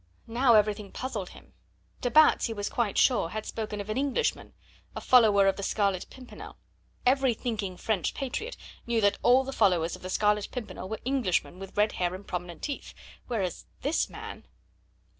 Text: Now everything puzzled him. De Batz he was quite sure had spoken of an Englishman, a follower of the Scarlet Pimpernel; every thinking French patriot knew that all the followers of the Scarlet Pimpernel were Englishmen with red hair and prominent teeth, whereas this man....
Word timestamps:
Now 0.25 0.55
everything 0.55 0.91
puzzled 0.91 1.29
him. 1.29 1.53
De 2.01 2.09
Batz 2.09 2.47
he 2.47 2.53
was 2.55 2.69
quite 2.69 2.97
sure 2.97 3.29
had 3.29 3.45
spoken 3.45 3.79
of 3.79 3.87
an 3.87 3.97
Englishman, 3.97 4.55
a 4.95 4.99
follower 4.99 5.45
of 5.45 5.57
the 5.57 5.61
Scarlet 5.61 6.07
Pimpernel; 6.09 6.57
every 7.05 7.35
thinking 7.35 7.77
French 7.77 8.15
patriot 8.15 8.57
knew 8.87 8.99
that 9.01 9.19
all 9.21 9.43
the 9.43 9.53
followers 9.53 9.95
of 9.95 10.01
the 10.01 10.09
Scarlet 10.09 10.49
Pimpernel 10.49 10.89
were 10.89 10.99
Englishmen 11.05 11.59
with 11.59 11.77
red 11.77 11.91
hair 11.91 12.15
and 12.15 12.25
prominent 12.27 12.63
teeth, 12.63 12.95
whereas 13.27 13.67
this 13.83 14.09
man.... 14.09 14.47